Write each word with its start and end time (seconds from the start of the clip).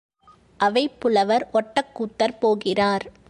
அவைப் 0.57 0.99
புலவர் 0.99 1.47
ஒட்டக்கூத்தர் 1.53 2.37
போகிறார். 2.39 3.11